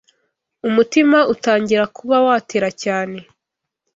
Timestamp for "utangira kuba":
1.33-2.15